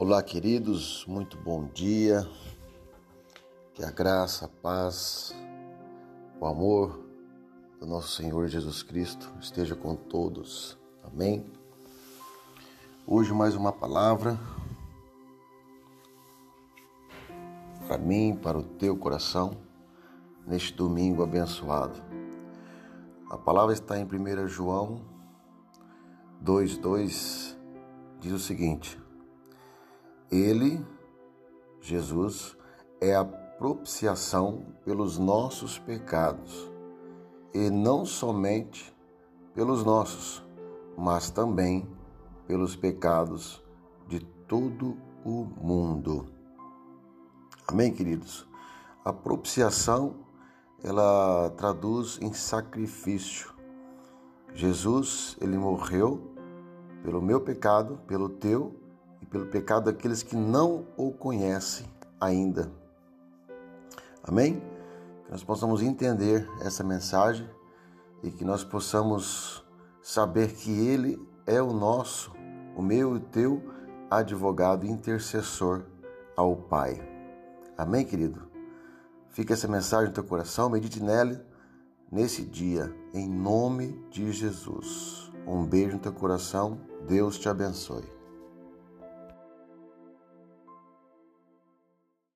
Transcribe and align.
Olá, 0.00 0.22
queridos, 0.22 1.04
muito 1.08 1.36
bom 1.38 1.64
dia. 1.74 2.24
Que 3.74 3.82
a 3.82 3.90
graça, 3.90 4.44
a 4.44 4.48
paz, 4.48 5.34
o 6.40 6.46
amor 6.46 7.04
do 7.80 7.84
nosso 7.84 8.10
Senhor 8.14 8.46
Jesus 8.46 8.80
Cristo 8.80 9.28
esteja 9.40 9.74
com 9.74 9.96
todos. 9.96 10.78
Amém. 11.02 11.44
Hoje 13.04 13.34
mais 13.34 13.56
uma 13.56 13.72
palavra 13.72 14.38
para 17.88 17.98
mim, 17.98 18.38
para 18.40 18.56
o 18.56 18.62
teu 18.62 18.96
coração, 18.96 19.56
neste 20.46 20.72
domingo 20.74 21.24
abençoado. 21.24 22.00
A 23.28 23.36
palavra 23.36 23.74
está 23.74 23.98
em 23.98 24.04
1 24.04 24.46
João 24.46 25.00
2:2 26.40 27.56
diz 28.20 28.32
o 28.32 28.38
seguinte: 28.38 28.96
ele, 30.30 30.84
Jesus, 31.80 32.56
é 33.00 33.14
a 33.14 33.24
propiciação 33.24 34.66
pelos 34.84 35.18
nossos 35.18 35.78
pecados, 35.78 36.70
e 37.54 37.70
não 37.70 38.04
somente 38.04 38.94
pelos 39.54 39.84
nossos, 39.84 40.44
mas 40.96 41.30
também 41.30 41.88
pelos 42.46 42.76
pecados 42.76 43.64
de 44.06 44.20
todo 44.20 44.96
o 45.24 45.44
mundo. 45.44 46.26
Amém, 47.66 47.92
queridos? 47.92 48.46
A 49.04 49.12
propiciação, 49.12 50.16
ela 50.82 51.50
traduz 51.56 52.18
em 52.20 52.32
sacrifício. 52.32 53.52
Jesus, 54.54 55.36
ele 55.40 55.58
morreu 55.58 56.34
pelo 57.02 57.20
meu 57.20 57.40
pecado, 57.40 58.00
pelo 58.06 58.28
teu 58.28 58.87
pelo 59.30 59.46
pecado 59.46 59.86
daqueles 59.86 60.22
que 60.22 60.36
não 60.36 60.86
o 60.96 61.12
conhecem 61.12 61.86
ainda. 62.20 62.70
Amém? 64.22 64.62
Que 65.24 65.30
nós 65.30 65.44
possamos 65.44 65.82
entender 65.82 66.48
essa 66.60 66.82
mensagem 66.82 67.48
e 68.22 68.30
que 68.30 68.44
nós 68.44 68.64
possamos 68.64 69.64
saber 70.02 70.52
que 70.52 70.70
Ele 70.70 71.18
é 71.46 71.60
o 71.62 71.72
nosso, 71.72 72.32
o 72.76 72.82
meu 72.82 73.14
e 73.14 73.18
o 73.18 73.20
teu 73.20 73.62
advogado 74.10 74.86
intercessor 74.86 75.84
ao 76.36 76.56
Pai. 76.56 77.00
Amém, 77.76 78.04
querido? 78.04 78.48
Fica 79.28 79.54
essa 79.54 79.68
mensagem 79.68 80.08
no 80.08 80.14
teu 80.14 80.24
coração, 80.24 80.68
medite 80.68 81.02
nela 81.02 81.44
nesse 82.10 82.42
dia, 82.42 82.92
em 83.12 83.28
nome 83.28 84.04
de 84.10 84.32
Jesus. 84.32 85.30
Um 85.46 85.64
beijo 85.64 85.94
no 85.96 86.02
teu 86.02 86.12
coração, 86.12 86.80
Deus 87.06 87.38
te 87.38 87.48
abençoe. 87.48 88.17